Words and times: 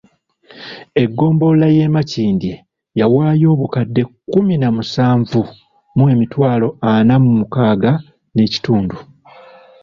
Eggombolola 1.03 1.67
y’e 1.77 1.87
Makindye 1.95 2.53
yawaayo 2.99 3.47
obukadde 3.55 4.01
kkumi 4.09 4.55
na 4.61 4.69
musanvu 4.75 5.41
mu 5.97 6.03
emitwalo 6.13 6.67
ana 6.91 7.15
mu 7.23 7.29
mukaaga 7.39 7.91
n'ekitundu. 8.33 8.97